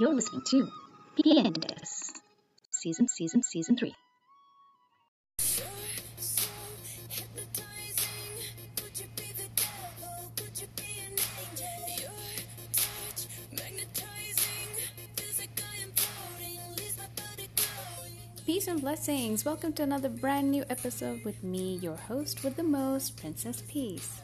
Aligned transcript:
You're 0.00 0.14
listening 0.14 0.40
to 0.46 0.66
PNS 1.18 2.12
Season 2.70 3.06
Season 3.06 3.42
Season 3.42 3.76
3. 3.76 3.94
Peace 18.46 18.68
and 18.68 18.80
blessings. 18.80 19.44
Welcome 19.44 19.74
to 19.74 19.82
another 19.82 20.08
brand 20.08 20.50
new 20.50 20.64
episode 20.70 21.22
with 21.26 21.44
me, 21.44 21.76
your 21.82 21.96
host 21.96 22.42
with 22.42 22.56
the 22.56 22.62
most, 22.62 23.18
Princess 23.18 23.62
Peace. 23.68 24.22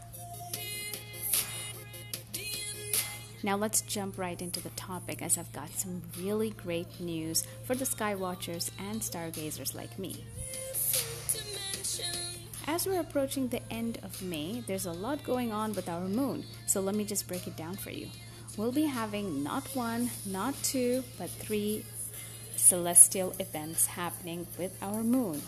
Now 3.47 3.55
let's 3.57 3.83
jump 3.83 4.19
right 4.19 4.43
into 4.43 4.59
the 4.59 4.71
topic 4.71 5.23
as 5.23 5.39
I've 5.39 5.53
got 5.53 5.71
some 5.71 6.03
really 6.19 6.51
great 6.51 6.99
news 6.99 7.47
for 7.63 7.77
the 7.77 7.85
skywatchers 7.85 8.73
and 8.77 9.01
stargazers 9.01 9.73
like 9.73 9.97
me. 10.01 10.25
As 12.67 12.89
we're 12.89 12.99
approaching 12.99 13.47
the 13.47 13.63
end 13.73 14.01
of 14.03 14.21
May, 14.21 14.65
there's 14.67 14.87
a 14.87 14.93
lot 14.93 15.23
going 15.23 15.53
on 15.53 15.75
with 15.75 15.89
our 15.89 16.09
moon, 16.09 16.45
so 16.67 16.81
let 16.81 16.97
me 16.97 17.05
just 17.05 17.29
break 17.29 17.47
it 17.47 17.57
down 17.57 17.77
for 17.77 17.91
you. 17.91 18.09
We'll 18.57 18.73
be 18.73 18.87
having 18.87 19.45
not 19.45 19.63
one, 19.77 20.11
not 20.27 20.61
two, 20.65 21.05
but 21.17 21.31
three 21.31 21.85
celestial 22.57 23.33
events 23.39 23.87
happening 23.87 24.49
with 24.59 24.77
our 24.83 25.05
moon. 25.05 25.41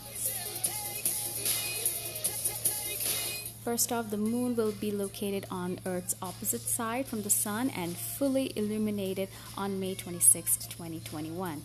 First 3.69 3.93
off, 3.93 4.09
the 4.09 4.17
moon 4.17 4.57
will 4.57 4.73
be 4.73 4.91
located 4.91 5.45
on 5.51 5.79
Earth's 5.85 6.17
opposite 6.23 6.63
side 6.63 7.05
from 7.05 7.21
the 7.21 7.29
sun 7.29 7.69
and 7.77 7.95
fully 7.95 8.51
illuminated 8.57 9.29
on 9.59 9.79
May 9.79 9.95
26, 9.95 10.57
2021. 10.69 11.63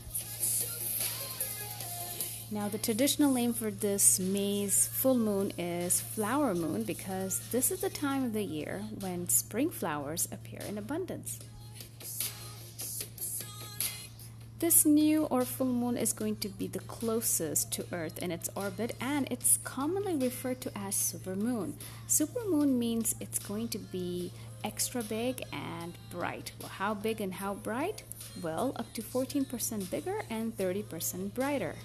Now, 2.52 2.68
the 2.68 2.78
traditional 2.78 3.34
name 3.34 3.54
for 3.54 3.72
this 3.72 4.20
May's 4.20 4.86
full 4.86 5.18
moon 5.18 5.54
is 5.58 6.02
flower 6.02 6.54
moon 6.54 6.84
because 6.84 7.40
this 7.52 7.72
is 7.72 7.80
the 7.80 7.90
time 7.90 8.26
of 8.26 8.34
the 8.34 8.44
year 8.44 8.84
when 9.00 9.30
spring 9.30 9.70
flowers 9.70 10.28
appear 10.30 10.60
in 10.68 10.78
abundance. 10.78 11.40
This 14.64 14.86
new 14.86 15.26
or 15.26 15.44
full 15.44 15.74
moon 15.74 15.98
is 15.98 16.14
going 16.14 16.38
to 16.38 16.48
be 16.48 16.68
the 16.68 16.80
closest 16.80 17.74
to 17.74 17.86
Earth 17.92 18.20
in 18.20 18.32
its 18.32 18.50
orbit 18.56 18.96
and 19.02 19.28
it's 19.30 19.60
commonly 19.66 20.16
referred 20.16 20.62
to 20.62 20.72
as 20.74 20.96
supermoon. 20.96 21.74
Supermoon 22.08 22.78
means 22.78 23.14
it's 23.20 23.40
going 23.40 23.68
to 23.68 23.78
be 23.78 24.32
extra 24.64 25.04
big 25.04 25.44
and 25.52 25.92
bright. 26.10 26.54
Well, 26.62 26.70
how 26.70 26.94
big 26.94 27.20
and 27.20 27.34
how 27.34 27.56
bright? 27.56 28.04
Well, 28.42 28.72
up 28.78 28.86
to 28.94 29.02
14% 29.02 29.92
bigger 29.92 30.22
and 30.30 30.56
30% 30.56 31.34
brighter. 31.34 31.76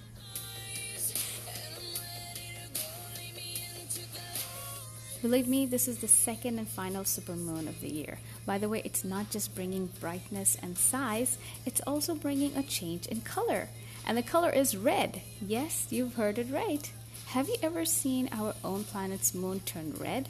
Believe 5.20 5.48
me, 5.48 5.66
this 5.66 5.88
is 5.88 5.98
the 5.98 6.06
second 6.06 6.58
and 6.58 6.68
final 6.68 7.02
supermoon 7.02 7.68
of 7.68 7.80
the 7.80 7.92
year. 7.92 8.18
By 8.46 8.58
the 8.58 8.68
way, 8.68 8.82
it's 8.84 9.04
not 9.04 9.30
just 9.30 9.54
bringing 9.54 9.90
brightness 9.98 10.56
and 10.62 10.78
size, 10.78 11.38
it's 11.66 11.80
also 11.80 12.14
bringing 12.14 12.56
a 12.56 12.62
change 12.62 13.06
in 13.06 13.22
color. 13.22 13.68
And 14.06 14.16
the 14.16 14.22
color 14.22 14.50
is 14.50 14.76
red. 14.76 15.20
Yes, 15.44 15.88
you've 15.90 16.14
heard 16.14 16.38
it 16.38 16.46
right. 16.52 16.90
Have 17.26 17.48
you 17.48 17.56
ever 17.62 17.84
seen 17.84 18.28
our 18.30 18.54
own 18.62 18.84
planet's 18.84 19.34
moon 19.34 19.60
turn 19.60 19.92
red? 19.98 20.28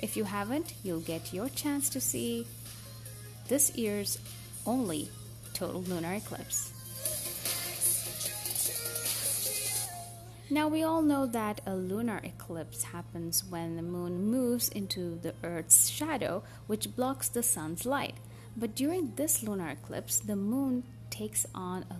If 0.00 0.14
you 0.16 0.24
haven't, 0.24 0.74
you'll 0.84 1.00
get 1.00 1.32
your 1.32 1.48
chance 1.48 1.88
to 1.90 2.00
see 2.00 2.46
this 3.48 3.74
year's 3.76 4.18
only 4.66 5.08
total 5.54 5.82
lunar 5.82 6.12
eclipse. 6.12 6.72
Now, 10.50 10.66
we 10.66 10.82
all 10.82 11.02
know 11.02 11.26
that 11.26 11.60
a 11.66 11.74
lunar 11.74 12.20
eclipse 12.24 12.84
happens 12.84 13.44
when 13.44 13.76
the 13.76 13.82
moon 13.82 14.30
moves 14.30 14.70
into 14.70 15.18
the 15.20 15.34
Earth's 15.44 15.90
shadow, 15.90 16.42
which 16.66 16.96
blocks 16.96 17.28
the 17.28 17.42
sun's 17.42 17.84
light. 17.84 18.14
But 18.56 18.74
during 18.74 19.12
this 19.16 19.42
lunar 19.42 19.68
eclipse, 19.68 20.18
the 20.18 20.36
moon 20.36 20.84
takes 21.10 21.44
on 21.54 21.84
a 21.90 21.96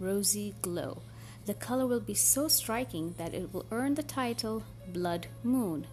rosy 0.00 0.54
glow. 0.62 1.02
The 1.46 1.54
color 1.54 1.86
will 1.86 2.00
be 2.00 2.14
so 2.14 2.48
striking 2.48 3.14
that 3.18 3.34
it 3.34 3.54
will 3.54 3.66
earn 3.70 3.94
the 3.94 4.02
title 4.02 4.64
Blood 4.92 5.28
Moon. 5.44 5.86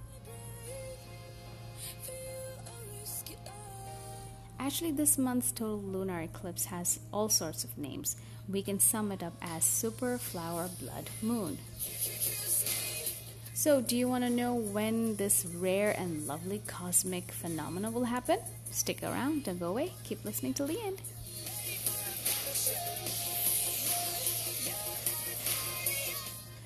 Actually, 4.60 4.92
this 4.92 5.18
month's 5.18 5.52
total 5.52 5.82
lunar 5.82 6.22
eclipse 6.22 6.66
has 6.66 7.00
all 7.14 7.30
sorts 7.30 7.64
of 7.64 7.78
names. 7.78 8.16
We 8.48 8.62
can 8.64 8.80
sum 8.80 9.12
it 9.12 9.24
up 9.24 9.34
as 9.42 9.64
Super 9.64 10.18
Flower 10.18 10.70
Blood 10.80 11.10
Moon. 11.22 11.60
So, 13.60 13.82
do 13.82 13.98
you 13.98 14.08
want 14.08 14.24
to 14.24 14.30
know 14.30 14.54
when 14.54 15.18
this 15.18 15.46
rare 15.46 15.92
and 15.92 16.26
lovely 16.26 16.62
cosmic 16.66 17.30
phenomena 17.30 17.92
will 17.92 18.06
happen? 18.06 18.40
Stick 18.72 19.04
around, 19.04 19.44
don't 19.44 19.60
go 19.60 19.68
away, 19.68 19.92
keep 20.06 20.24
listening 20.24 20.54
till 20.54 20.68
the 20.68 20.80
end. 20.80 21.02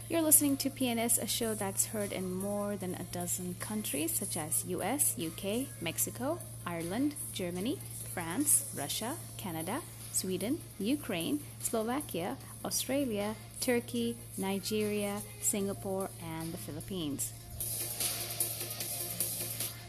You're 0.07 0.21
listening 0.21 0.55
to 0.57 0.69
PNS, 0.69 1.19
a 1.19 1.25
show 1.25 1.55
that's 1.55 1.87
heard 1.87 2.11
in 2.11 2.31
more 2.31 2.75
than 2.75 2.93
a 2.93 3.03
dozen 3.05 3.55
countries 3.59 4.11
such 4.11 4.37
as 4.37 4.63
US, 4.67 5.15
UK, 5.17 5.65
Mexico, 5.81 6.37
Ireland, 6.63 7.15
Germany, 7.31 7.79
France, 8.13 8.71
Russia, 8.77 9.15
Canada, 9.37 9.81
Sweden, 10.13 10.59
Ukraine, 10.79 11.39
Slovakia, 11.59 12.37
Australia, 12.63 13.35
Turkey, 13.59 14.15
Nigeria, 14.37 15.21
Singapore, 15.41 16.09
and 16.21 16.53
the 16.53 16.57
Philippines. 16.57 17.33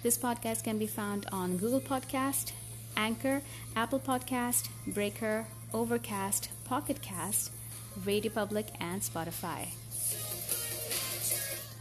This 0.03 0.19
podcast 0.19 0.65
can 0.65 0.79
be 0.79 0.87
found 0.87 1.27
on 1.31 1.57
Google 1.57 1.81
Podcast, 1.81 2.53
Anchor, 2.97 3.43
Apple 3.77 4.01
Podcast, 4.01 4.69
Breaker, 4.87 5.47
Overcast, 5.73 6.49
Pocket 6.65 7.01
Cast, 7.03 7.51
Radio 8.05 8.33
Public, 8.33 8.67
and 8.81 9.03
Spotify. 9.03 9.69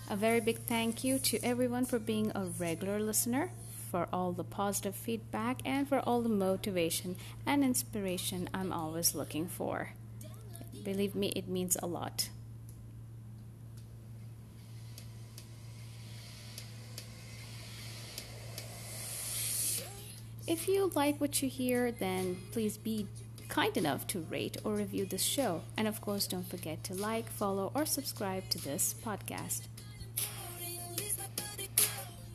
A 0.09 0.15
very 0.15 0.41
big 0.41 0.59
thank 0.67 1.03
you 1.03 1.17
to 1.19 1.39
everyone 1.43 1.85
for 1.85 1.97
being 1.97 2.31
a 2.35 2.45
regular 2.59 2.99
listener 2.99 3.49
for 3.93 4.07
all 4.11 4.31
the 4.31 4.43
positive 4.43 4.95
feedback 4.95 5.61
and 5.65 5.87
for 5.87 5.99
all 5.99 6.23
the 6.23 6.27
motivation 6.27 7.15
and 7.45 7.63
inspiration 7.63 8.49
I'm 8.51 8.73
always 8.73 9.13
looking 9.13 9.47
for. 9.47 9.91
Believe 10.83 11.13
me, 11.13 11.27
it 11.35 11.47
means 11.47 11.77
a 11.79 11.85
lot. 11.85 12.29
If 20.47 20.67
you 20.67 20.91
like 20.95 21.21
what 21.21 21.43
you 21.43 21.47
hear, 21.47 21.91
then 21.91 22.37
please 22.51 22.77
be 22.77 23.05
kind 23.47 23.77
enough 23.77 24.07
to 24.07 24.21
rate 24.21 24.57
or 24.63 24.73
review 24.73 25.05
this 25.05 25.21
show. 25.21 25.61
And 25.77 25.87
of 25.87 26.01
course, 26.01 26.25
don't 26.25 26.49
forget 26.49 26.83
to 26.85 26.95
like, 26.95 27.29
follow, 27.29 27.71
or 27.75 27.85
subscribe 27.85 28.49
to 28.49 28.57
this 28.57 28.95
podcast. 29.05 29.67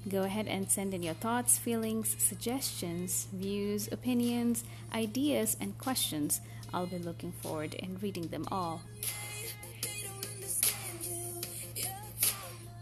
Go 0.08 0.22
ahead 0.22 0.46
and 0.46 0.70
send 0.70 0.94
in 0.94 1.02
your 1.02 1.14
thoughts, 1.14 1.58
feelings, 1.58 2.16
suggestions, 2.18 3.26
views, 3.32 3.88
opinions, 3.92 4.64
ideas, 4.94 5.56
and 5.60 5.76
questions. 5.76 6.40
I'll 6.72 6.86
be 6.86 6.98
looking 6.98 7.32
forward 7.32 7.74
in 7.74 7.98
reading 8.00 8.28
them 8.28 8.46
all. 8.50 8.80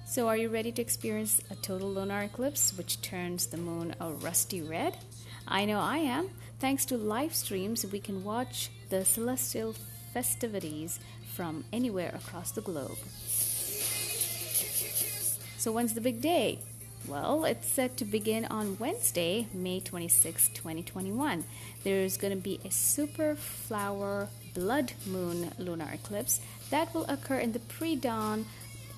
So, 0.04 0.28
are 0.28 0.37
you 0.37 0.48
ready 0.48 0.70
to 0.72 0.82
experience 0.82 1.41
a 1.50 1.56
total 1.56 1.92
lunar 1.92 2.22
eclipse 2.22 2.76
which 2.76 3.03
turns 3.03 3.47
the 3.47 3.56
moon 3.56 3.94
a 4.00 4.10
rusty 4.10 4.62
red? 4.62 4.97
I 5.48 5.64
know 5.64 5.81
I 5.81 5.98
am. 5.98 6.31
Thanks 6.60 6.84
to 6.87 6.97
live 6.97 7.34
streams, 7.34 7.84
we 7.91 7.98
can 7.98 8.25
watch 8.25 8.70
the 8.88 9.04
celestial 9.04 9.75
festivities 10.14 11.00
from 11.34 11.64
anywhere 11.73 12.14
across 12.14 12.52
the 12.52 12.62
globe. 12.62 12.99
So, 15.58 15.73
when's 15.73 15.94
the 15.94 16.00
big 16.00 16.20
day? 16.20 16.61
Well, 17.04 17.44
it's 17.44 17.69
set 17.69 17.96
to 17.98 18.04
begin 18.04 18.46
on 18.46 18.78
Wednesday, 18.78 19.46
May 19.54 19.81
26, 19.81 20.48
2021. 20.48 21.44
There's 21.84 22.16
going 22.16 22.34
to 22.34 22.43
be 22.43 22.58
a 22.64 22.70
super 22.70 23.37
flower 23.37 24.28
blood 24.54 24.93
moon 25.06 25.52
lunar 25.58 25.88
eclipse 25.93 26.40
that 26.70 26.93
will 26.93 27.04
occur 27.04 27.38
in 27.38 27.52
the 27.52 27.60
pre 27.60 27.94
dawn 27.94 28.46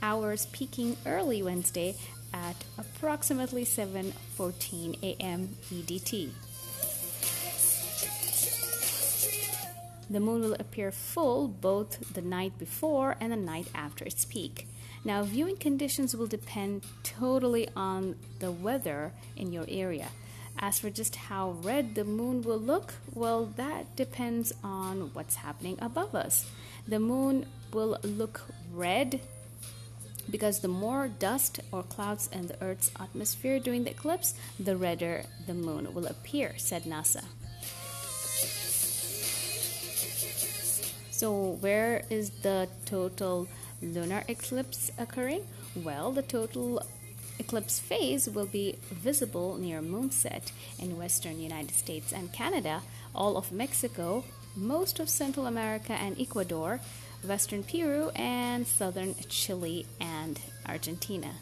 hours, 0.03 0.47
peaking 0.53 0.97
early 1.05 1.43
Wednesday 1.43 1.97
at 2.33 2.57
approximately 2.79 3.65
7:14 3.65 5.03
a.m. 5.03 5.57
EDT. 5.71 6.31
The 10.11 10.21
moon 10.21 10.41
will 10.41 10.55
appear 10.55 10.91
full 10.91 11.49
both 11.49 12.15
the 12.15 12.23
night 12.23 12.59
before 12.59 13.17
and 13.21 13.31
the 13.31 13.37
night 13.37 13.69
after 13.75 14.07
its 14.07 14.25
peak. 14.25 14.67
Now, 15.09 15.23
viewing 15.23 15.57
conditions 15.57 16.15
will 16.15 16.27
depend 16.27 16.85
totally 17.03 17.67
on 17.75 18.17
the 18.41 18.53
weather 18.53 19.15
in 19.39 19.55
your 19.55 19.65
area. 19.67 20.09
As 20.59 20.79
for 20.79 20.91
just 20.91 21.17
how 21.17 21.53
red 21.63 21.95
the 21.95 22.05
moon 22.05 22.43
will 22.43 22.59
look, 22.59 22.93
well, 23.15 23.47
that 23.57 23.97
depends 23.97 24.53
on 24.63 25.15
what's 25.15 25.37
happening 25.37 25.79
above 25.81 26.15
us. 26.15 26.45
The 26.87 27.01
moon 27.01 27.47
will 27.73 27.97
look 28.03 28.43
red 28.71 29.23
because 30.29 30.61
the 30.61 30.69
more 30.69 31.09
dust 31.09 31.61
or 31.73 31.85
clouds 31.85 32.29
in 32.31 32.49
the 32.49 32.63
Earth's 32.63 32.91
atmosphere 33.01 33.59
during 33.61 33.85
the 33.85 33.93
eclipse, 33.93 34.35
the 34.61 34.77
redder 34.77 35.25
the 35.47 35.55
moon 35.55 35.95
will 35.95 36.07
appear, 36.07 36.53
said 36.59 36.83
NASA. 36.83 37.25
So, 41.11 41.57
where 41.63 42.05
is 42.11 42.29
the 42.43 42.69
total 42.85 43.49
lunar 43.83 44.25
eclipse 44.29 44.91
occurring? 44.99 45.47
Well, 45.75 46.13
the 46.13 46.23
total 46.23 46.83
eclipse 47.39 47.79
phase 47.79 48.29
will 48.29 48.47
be 48.47 48.77
visible 48.91 49.57
near 49.57 49.81
moonset 49.81 50.51
in 50.79 50.99
western 50.99 51.41
United 51.41 51.75
States 51.75 52.13
and 52.13 52.33
Canada, 52.33 52.83
all 53.15 53.37
of 53.37 53.53
Mexico, 53.53 54.25
most 54.57 54.99
of 54.99 55.09
Central 55.09 55.47
America 55.47 55.93
and 55.93 56.21
Ecuador, 56.21 56.81
western 57.27 57.63
Peru, 57.63 58.11
and 58.17 58.67
southern 58.67 59.15
Chile 59.29 59.87
and 60.01 60.41
Argentina. 60.67 61.33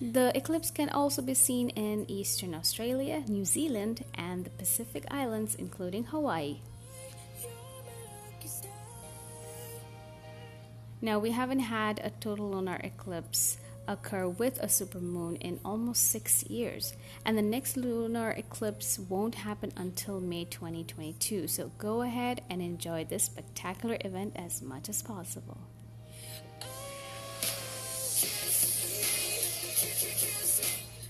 The 0.00 0.30
eclipse 0.36 0.70
can 0.70 0.90
also 0.90 1.22
be 1.22 1.34
seen 1.34 1.70
in 1.70 2.08
eastern 2.08 2.54
Australia, 2.54 3.24
New 3.26 3.44
Zealand, 3.44 4.04
and 4.14 4.44
the 4.44 4.50
Pacific 4.50 5.04
Islands, 5.10 5.56
including 5.56 6.04
Hawaii. 6.04 6.58
Now, 11.00 11.18
we 11.18 11.30
haven't 11.30 11.60
had 11.60 12.00
a 12.02 12.10
total 12.10 12.50
lunar 12.50 12.80
eclipse 12.82 13.58
occur 13.86 14.28
with 14.28 14.58
a 14.62 14.66
supermoon 14.66 15.40
in 15.40 15.60
almost 15.64 16.10
six 16.10 16.42
years, 16.44 16.92
and 17.24 17.38
the 17.38 17.42
next 17.42 17.76
lunar 17.76 18.30
eclipse 18.32 18.98
won't 18.98 19.36
happen 19.36 19.72
until 19.76 20.20
May 20.20 20.44
2022. 20.44 21.46
So, 21.46 21.70
go 21.78 22.02
ahead 22.02 22.42
and 22.50 22.60
enjoy 22.60 23.04
this 23.04 23.24
spectacular 23.24 23.96
event 24.04 24.34
as 24.36 24.60
much 24.60 24.88
as 24.88 25.02
possible. 25.02 25.58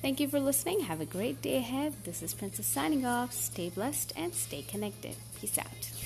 Thank 0.00 0.20
you 0.20 0.28
for 0.28 0.38
listening. 0.38 0.80
Have 0.80 1.00
a 1.00 1.06
great 1.06 1.42
day 1.42 1.56
ahead. 1.56 1.92
This 2.04 2.22
is 2.22 2.32
Princess 2.32 2.66
signing 2.66 3.04
off. 3.04 3.32
Stay 3.32 3.68
blessed 3.68 4.12
and 4.16 4.32
stay 4.32 4.62
connected. 4.62 5.16
Peace 5.40 5.58
out. 5.58 5.97